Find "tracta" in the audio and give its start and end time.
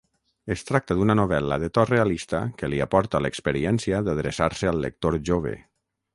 0.69-0.95